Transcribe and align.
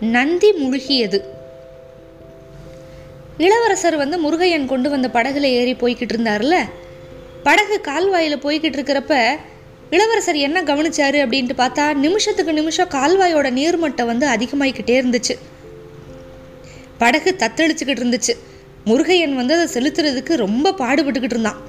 நந்தி 0.00 0.52
முழுகியது. 0.52 1.20
இளவரசர் 3.38 3.96
வந்து 3.96 4.18
முருகையன் 4.22 4.66
கொண்டு 4.66 4.90
வந்த 4.90 5.10
படகுல 5.12 5.40
ஏறி 5.40 5.72
போய்கிட்டு 5.72 6.08
இருந்தார்ல? 6.14 6.56
படகு 7.42 7.80
கால்வாயில் 7.80 8.36
போய்கிட்டு 8.36 8.68
இருக்கிறப்ப 8.68 9.26
இளவரசர் 9.90 10.36
என்ன 10.36 10.62
கவனிச்சாரு 10.62 11.16
அப்படின்ட்டு 11.26 11.50
பார்த்தா 11.58 11.94
நிமிஷத்துக்கு 11.94 12.52
நிமிஷம் 12.52 12.88
கால்வாயோட 12.88 13.50
நீர்மட்டம் 13.50 14.06
வந்து 14.06 14.28
அதிகமாகிக்கிட்டே 14.28 14.80
இருந்துச்சு. 14.86 15.38
படகு 16.98 17.34
தத்தளிச்சுக்கிட்டு 17.38 17.80
இருந்துச்சு. 17.84 18.36
முருகையன் 18.86 19.34
வந்து 19.34 19.54
அதை 19.54 19.82
செலுத்துறதுக்கு 19.82 20.34
ரொம்ப 20.34 20.74
பாடுபட்டுக்கிட்டு 20.78 21.22
இருந்தான். 21.22 21.60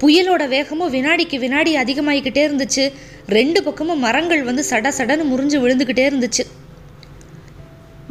புயலோட 0.00 0.48
வேகமும் 0.48 0.94
வினாடிக்கு 0.94 1.38
வினாடி 1.38 1.76
அதிகமாகிக்கிட்டே 1.76 2.48
இருந்துச்சு. 2.48 2.92
ரெண்டு 3.26 3.62
பக்கமும் 3.62 3.98
மரங்கள் 3.98 4.42
வந்து 4.42 4.64
சட 4.70 4.88
சடன்னு 4.96 5.36
முறிஞ்சு 5.36 5.64
விழுந்துக்கிட்டே 5.64 6.08
இருந்துச்சு. 6.08 6.61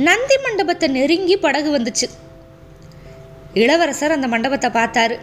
நந்தி 0.08 0.36
மண்டபத்தை 0.38 0.88
நெருங்கி 0.90 1.36
படகு 1.38 1.70
வந்துச்சு. 1.78 2.08
இளவரசர் 3.54 4.16
அந்த 4.16 4.28
மண்டபத்தை 4.28 4.70
பார்த்தாரு. 4.70 5.16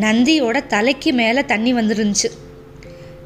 நந்தியோட 0.00 0.66
தலைக்கு 0.66 1.10
மேலே 1.12 1.42
தண்ணி 1.44 1.70
வந்துருந்துச்சு. 1.74 2.28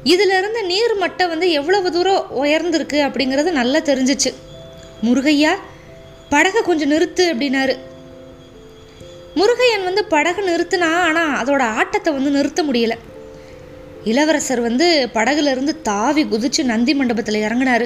இதிலிருந்து 0.03 0.61
நீர் 0.63 0.95
மட்டம் 0.97 1.31
வந்து 1.33 1.47
எவ்வளவு 1.51 1.91
தூரம் 1.91 2.27
உயர்ந்திருக்கு 2.43 2.99
அப்படிங்கிறது 3.07 3.51
நல்லா 3.51 3.79
தெரிஞ்சிச்சு. 3.79 4.31
முருகையா 5.05 5.53
படகை 6.29 6.61
கொஞ்சம் 6.61 6.91
நிறுத்து 6.91 7.23
அப்படின்னாரு. 7.33 7.75
முருகையன் 9.39 9.83
வந்து 9.83 10.01
படகு 10.05 10.41
நிறுத்தினா 10.49 10.89
ஆனால் 11.07 11.33
அதோட 11.41 11.61
ஆட்டத்தை 11.79 12.13
வந்து 12.13 12.31
நிறுத்த 12.37 12.63
முடியல. 12.63 12.95
இளவரசர் 14.03 14.61
வந்து 14.61 14.87
படகுலேருந்து 15.13 15.73
தாவி 15.81 16.23
குதிச்சு 16.25 16.63
நந்தி 16.63 16.93
மண்டபத்தில் 16.93 17.43
இறங்கினாரு. 17.43 17.85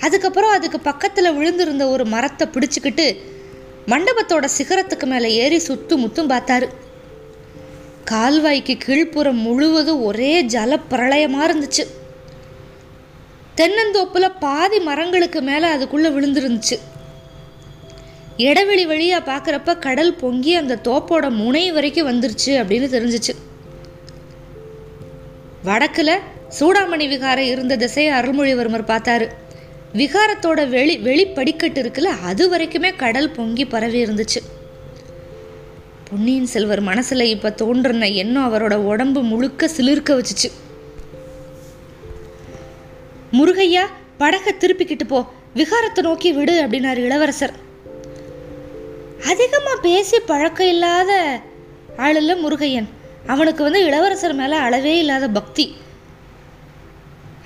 அதுக்கப்புறம் 0.00 0.50
அதுக்கு 0.50 0.80
பக்கத்தில் 0.80 1.36
விழுந்திருந்த 1.38 1.84
ஒரு 1.94 2.04
மரத்தை 2.04 2.46
பிடிச்சிக்கிட்டு 2.54 3.06
மண்டபத்தோட 3.92 4.46
சிகரத்துக்கு 4.56 5.06
மேலே 5.06 5.28
ஏறி 5.34 5.58
சுத்து 5.68 5.94
முத்தும் 6.02 6.30
பார்த்தாரு. 6.32 6.66
கால்வாய்க்கு 8.10 8.74
கீழ்ப்புறம் 8.84 9.40
முழுவதும் 9.46 10.02
ஒரே 10.02 10.44
ஜல 10.54 10.78
பிரளயமாக 10.90 11.46
இருந்துச்சு. 11.48 11.84
தென்னந்தோப்பில் 13.56 14.36
பாதி 14.38 14.78
மரங்களுக்கு 14.80 15.40
மேலே 15.42 15.66
அதுக்குள்ளே 15.68 16.08
விழுந்துருந்துச்சு. 16.08 16.78
இடைவெளி 18.36 18.86
வழியாக 18.86 19.22
பார்க்குறப்ப 19.30 19.78
கடல் 19.78 20.14
பொங்கி 20.14 20.54
அந்த 20.54 20.80
தோப்போட 20.88 21.30
முனை 21.30 21.64
வரைக்கும் 21.72 22.10
வந்துருச்சு 22.10 22.52
அப்படின்னு 22.60 22.88
தெரிஞ்சிச்சு. 22.96 23.34
வடக்கில் 25.62 26.16
சூடாமணி 26.58 27.06
விகாரை 27.14 27.44
இருந்த 27.54 27.76
திசையை 27.76 28.12
அருள்மொழிவர்மர் 28.20 28.90
பார்த்தாரு. 28.92 29.28
விகாரத்தோட 29.94 30.68
வெளி 30.68 30.98
வெளி 30.98 31.26
படிக்கட்டு 31.26 31.82
இருக்குல்ல 31.82 32.04
அது 32.04 32.56
வரைக்குமே 32.56 32.96
கடல் 32.96 33.30
பொங்கி 33.30 33.64
பரவி 33.64 34.04
இருந்துச்சு. 34.04 34.40
பொன்னியின் 36.10 36.46
செல்வர் 36.46 36.80
மனசில் 36.80 37.20
இப்போ 37.20 37.50
தோன்றின 37.50 38.08
எண்ணம் 38.08 38.54
அவரோட 38.54 38.74
உடம்பு 38.74 39.22
முழுக்க 39.22 39.68
சிலிர்க்க 39.76 40.20
வச்சுச்சு. 40.20 40.50
முருகையா 43.32 43.82
படகை 44.18 44.54
திருப்பிக்கிட்டு 44.58 45.06
போ 45.06 45.24
விகாரத்தை 45.54 46.00
நோக்கி 46.00 46.32
விடு 46.32 46.66
அப்படின்னாரு 46.66 46.96
இளவரசர். 46.96 47.52
அதிகமாக 49.26 49.80
பேசி 49.80 50.20
பழக்கம் 50.20 50.66
இல்லாத 50.66 51.40
ஆளுல 51.96 52.36
முருகையன். 52.44 52.88
அவனுக்கு 53.26 53.62
வந்து 53.62 53.84
இளவரசர் 53.84 54.34
மேலே 54.34 54.56
அளவே 54.56 54.98
இல்லாத 54.98 55.28
பக்தி. 55.28 55.76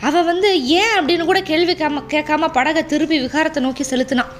அவள் 0.06 0.28
வந்து 0.30 0.48
ஏன் 0.80 0.94
அப்படின்னு 0.98 1.24
கூட 1.28 1.40
கேள்வி 1.50 1.74
கேம 1.80 2.02
கேட்காம 2.14 2.48
படகை 2.56 2.82
திருப்பி 2.92 3.16
விகாரத்தை 3.24 3.60
நோக்கி 3.66 3.84
செலுத்தினான் 3.90 4.32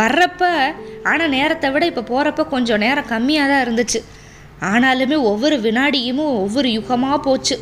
வர்றப்ப 0.00 0.42
ஆனால் 1.10 1.32
நேரத்தை 1.36 1.68
விட 1.74 1.84
இப்போ 1.90 2.02
போகிறப்ப 2.10 2.44
கொஞ்சம் 2.54 2.82
நேரம் 2.84 3.10
கம்மியாக 3.12 3.50
தான் 3.50 3.64
இருந்துச்சு. 3.64 4.00
ஆனாலுமே 4.72 5.16
ஒவ்வொரு 5.30 5.56
வினாடியும் 5.66 6.22
ஒவ்வொரு 6.42 6.68
யுகமாக 6.78 7.18
போச்சு. 7.26 7.56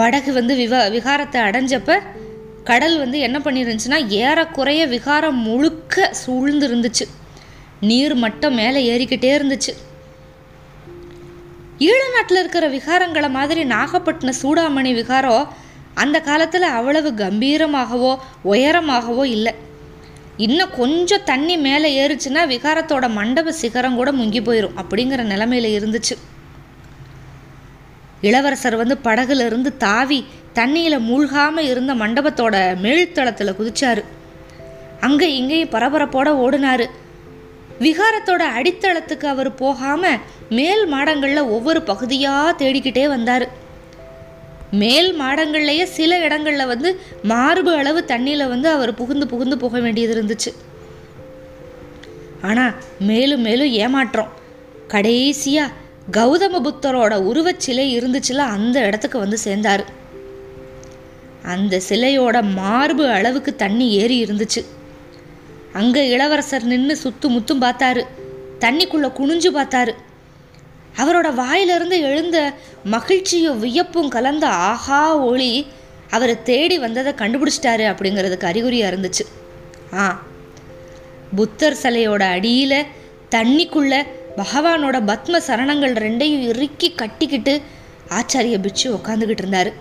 படகு 0.00 0.30
வந்து 0.38 0.54
விவ 0.62 0.74
விகாரத்தை 0.94 1.40
அடைஞ்சப்ப 1.48 1.92
கடல் 2.70 2.96
வந்து 3.02 3.18
என்ன 3.26 3.38
பண்ணியிருந்துச்சுன்னா 3.44 4.00
ஏறக்குறைய 4.22 4.82
விகாரம் 4.94 5.38
முழுக்க 5.48 6.08
சூழ்ந்து 6.22 6.66
இருந்துச்சு 6.68 7.04
நீர் 7.88 8.14
மட்டும் 8.24 8.56
மேலே 8.60 8.80
ஏறிக்கிட்டே 8.92 9.30
இருந்துச்சு. 9.36 9.72
ஈழ 11.86 11.98
நாட்டில் 12.14 12.38
இருக்கிற 12.38 12.66
விகாரங்களை 12.68 13.28
மாதிரி 13.30 13.62
நாகப்பட்டினம் 13.72 14.38
சூடாமணி 14.42 14.92
விகாரம் 14.94 15.44
அந்த 16.02 16.16
காலத்தில் 16.20 16.66
அவ்வளவு 16.78 17.10
கம்பீரமாகவோ 17.20 18.12
உயரமாகவோ 18.52 19.24
இல்லை. 19.36 19.52
இன்னும் 20.46 20.74
கொஞ்சம் 20.80 21.24
தண்ணி 21.24 21.56
மேலே 21.66 21.88
ஏறுச்சுன்னா 22.00 22.42
விகாரத்தோட 22.54 23.06
மண்டப 23.18 23.52
சிகரம் 23.60 23.98
கூட 24.00 24.10
முங்கி 24.12 24.40
போயிடும் 24.48 24.76
அப்படிங்கிற 24.80 25.22
நிலமையில 25.32 25.70
இருந்துச்சு. 25.78 26.16
இளவரசர் 28.28 28.80
வந்து 28.82 28.96
படகுல 29.08 29.46
இருந்து 29.50 29.76
தாவி 29.76 30.20
தண்ணியில் 30.54 31.04
மூழ்காமல் 31.08 31.68
இருந்த 31.72 31.94
மண்டபத்தோட 31.94 32.54
மேல்தளத்தில் 32.84 33.58
குதிச்சாரு. 33.58 34.02
அங்கே 35.00 35.26
இங்கேயும் 35.40 35.74
பரபரப்போட 35.74 36.28
ஓடினாரு. 36.44 36.86
விகாரத்தோட 37.80 38.42
அடித்தளத்துக்கு 38.58 39.26
அவர் 39.26 39.54
போகாம 39.54 40.08
மேல் 40.48 40.86
மாடங்களில் 40.86 41.50
ஒவ்வொரு 41.56 41.82
பகுதியாக 41.82 42.64
தேடிக்கிட்டே 42.64 43.08
வந்தார். 43.08 43.48
மேல் 44.70 45.20
மாடங்கள்லேயே 45.20 45.84
சில 45.84 46.28
இடங்கள்ல 46.28 46.66
வந்து 46.66 47.00
மார்பு 47.22 47.74
அளவு 47.74 48.04
தண்ணியில் 48.06 48.48
வந்து 48.48 48.68
அவர் 48.68 48.94
புகுந்து 48.94 49.26
புகுந்து 49.26 49.58
போக 49.58 49.80
வேண்டியது 49.80 50.14
இருந்துச்சு. 50.14 50.50
ஆனால் 52.42 52.74
மேலும் 52.98 53.40
மேலும் 53.40 53.66
ஏமாற்றம். 53.66 54.32
கடைசியாக 54.88 55.72
கௌதம 56.12 56.60
புத்தரோட 56.66 57.14
உருவச்சிலை 57.30 57.86
இருந்துச்சுல 57.98 58.36
அந்த 58.36 58.80
இடத்துக்கு 58.80 59.18
வந்து 59.18 59.38
சேர்ந்தார். 59.38 59.84
அந்த 61.42 61.80
சிலையோட 61.88 62.36
மார்பு 62.54 63.08
அளவுக்கு 63.08 63.56
தண்ணி 63.56 63.90
ஏறி 63.90 64.24
இருந்துச்சு. 64.24 64.64
அங்கே 65.72 66.08
இளவரசர் 66.08 66.64
நின்று 66.64 66.98
சுத்து 67.02 67.26
முத்தும் 67.28 67.62
பார்த்தாரு. 67.62 68.02
தண்ணிக்குள்ளே 68.60 69.08
குனிஞ்சு 69.18 69.50
பார்த்தாரு. 69.58 69.94
அவரோட 70.96 71.34
வாயிலிருந்து 71.34 72.00
எழுந்த 72.00 72.52
மகிழ்ச்சியும் 72.84 73.58
வியப்பும் 73.58 74.08
கலந்த 74.08 74.48
ஆஹா 74.48 75.16
ஒளி 75.16 75.66
அவரை 76.10 76.42
தேடி 76.42 76.78
வந்ததை 76.78 77.12
கண்டுபிடிச்சிட்டாரு 77.12 77.84
அப்படிங்கிறதுக்கு 77.92 78.44
அறிகுறியாக 78.44 78.96
இருந்துச்சு. 78.96 79.26
ஆ 79.94 80.20
புத்தர் 81.34 81.76
சிலையோட 81.82 82.22
அடியில் 82.36 82.86
தண்ணிக்குள்ள 83.30 84.06
பகவானோட 84.36 84.96
பத்ம 85.10 85.40
சரணங்கள் 85.46 85.94
ரெண்டையும் 85.94 86.42
இறுக்கி 86.42 86.94
கட்டிக்கிட்டு 86.94 87.60
ஆச்சாரிய 88.08 88.58
பிட்சு 88.60 88.94
உக்காந்துக்கிட்டு 88.94 89.44
இருந்தாரு. 89.44 89.72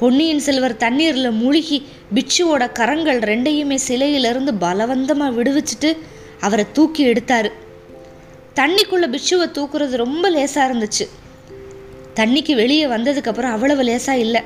பொன்னியின் 0.00 0.38
செல்வர் 0.38 0.76
தண்ணீரில் 0.76 1.30
மூழ்கி 1.30 1.86
பிட்சுவோட 2.14 2.72
கரங்கள் 2.72 3.18
ரெண்டையுமே 3.18 3.78
சிலையிலிருந்து 3.88 4.52
பலவந்தமாக 4.60 5.36
விடுவிச்சிட்டு 5.36 5.96
அவரை 6.40 6.66
தூக்கி 6.72 7.02
எடுத்தார். 7.02 7.52
தண்ணிக்குள்ளே 8.54 9.06
பிட்சுவை 9.14 9.46
தூக்குறது 9.46 9.96
ரொம்ப 9.96 10.28
லேசாக 10.30 10.72
இருந்துச்சு. 10.72 11.08
தண்ணிக்கு 12.14 12.54
வெளியே 12.54 12.86
வந்ததுக்கப்புறம் 12.86 13.50
அவ்வளவு 13.50 13.82
லேசாக 13.82 14.18
இல்லை. 14.18 14.42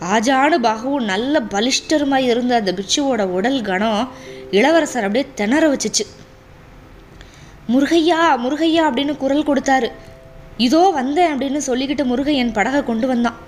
ஆஜானு 0.00 0.58
பாகவும் 0.58 1.04
நல்ல 1.04 1.40
பலிஷ்டருமாய் 1.40 2.28
இருந்த 2.28 2.54
அந்த 2.54 2.72
பிட்சுவோட 2.72 3.22
உடல் 3.22 3.60
கணம் 3.62 4.08
இளவரசர் 4.50 5.02
அப்படியே 5.02 5.32
திணற 5.34 5.72
வச்சுச்சு. 5.72 6.06
முருகையா 7.68 8.22
முருகையா 8.44 8.84
அப்படின்னு 8.88 9.16
குரல் 9.16 9.48
கொடுத்தாரு. 9.48 9.90
இதோ 10.56 10.90
வந்தேன் 10.94 11.38
அப்படின்னு 11.38 11.60
சொல்லிக்கிட்டு 11.66 12.04
முருகையன் 12.04 12.52
படகை 12.52 12.84
கொண்டு 12.84 13.06
வந்தான். 13.06 13.46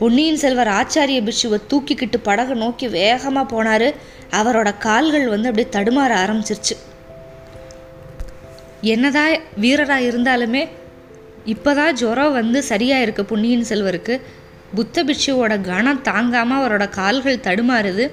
பொன்னியின் 0.00 0.40
செல்வர் 0.40 0.70
ஆச்சாரிய 0.78 1.18
பிஷுவை 1.26 1.58
தூக்கிக்கிட்டு 1.70 2.18
படகை 2.22 2.54
நோக்கி 2.62 2.86
வேகமாக 2.96 3.46
போனார். 3.52 3.88
அவரோட 4.38 4.68
கால்கள் 4.78 5.28
வந்து 5.34 5.48
அப்படியே 5.50 5.68
தடுமாற 5.76 6.10
ஆரம்பிச்சிருச்சு. 6.22 6.74
என்னதான் 8.94 9.34
வீரராக 9.62 10.06
இருந்தாலுமே 10.08 10.62
இப்போதான் 11.52 11.96
ஜுரம் 12.00 12.32
வந்து 12.32 12.60
சரியாக 12.62 13.04
இருக்குது 13.06 13.30
பொன்னியின் 13.30 13.68
செல்வருக்கு. 13.70 14.14
புத்த 14.74 15.04
பிட்சுவோட 15.04 15.54
கணம் 15.70 16.02
தாங்காமல் 16.02 16.58
அவரோட 16.60 16.84
கால்கள் 16.98 17.44
தடுமாறுது. 17.46 18.06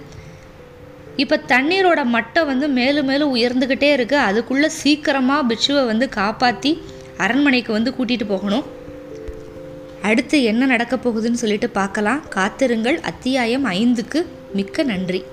இப்போ 1.24 1.36
தண்ணீரோட 1.48 2.02
மட்டம் 2.16 2.50
வந்து 2.52 2.68
மேலும் 2.78 3.06
மேலும் 3.06 3.34
உயர்ந்துக்கிட்டே 3.36 3.90
இருக்குது 3.98 4.26
அதுக்குள்ளே 4.30 4.70
சீக்கிரமாக 4.82 5.48
பிட்சுவை 5.50 5.84
வந்து 5.92 6.08
காப்பாற்றி 6.20 6.72
அரண்மனைக்கு 7.18 7.72
வந்து 7.72 7.92
கூட்டிகிட்டு 7.98 8.28
போகணும். 8.34 8.66
அடுத்து 10.08 10.44
என்ன 10.44 10.66
நடக்கப் 10.66 11.04
போகுதுன்னு 11.08 11.42
சொல்லிட்டு 11.44 11.70
பார்க்கலாம். 11.70 12.28
காத்திருங்கள். 12.30 13.00
அத்தியாயம் 13.00 13.66
ஐந்துக்கு 13.66 14.26
மிக்க 14.54 14.84
நன்றி. 14.84 15.24